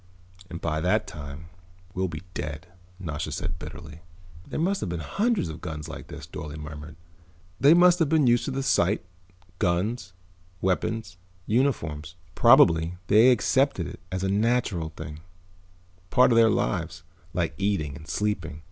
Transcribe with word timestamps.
"And 0.49 0.59
by 0.59 0.81
that 0.81 1.05
time 1.05 1.49
we'll 1.93 2.07
be 2.07 2.23
dead," 2.33 2.65
Nasha 2.97 3.31
said 3.31 3.59
bitterly. 3.59 4.01
"There 4.47 4.59
must 4.59 4.79
have 4.81 4.89
been 4.89 4.99
hundreds 4.99 5.47
of 5.47 5.61
guns 5.61 5.87
like 5.87 6.07
this," 6.07 6.25
Dorle 6.25 6.57
murmured. 6.57 6.95
"They 7.59 7.75
must 7.75 7.99
have 7.99 8.09
been 8.09 8.25
used 8.25 8.45
to 8.45 8.49
the 8.49 8.63
sight, 8.63 9.05
guns, 9.59 10.13
weapons, 10.59 11.17
uniforms. 11.45 12.15
Probably 12.33 12.97
they 13.09 13.29
accepted 13.29 13.85
it 13.85 13.99
as 14.11 14.23
a 14.23 14.27
natural 14.27 14.89
thing, 14.89 15.19
part 16.09 16.31
of 16.31 16.35
their 16.35 16.49
lives, 16.49 17.03
like 17.35 17.53
eating 17.59 17.95
and 17.95 18.07
sleeping. 18.07 18.59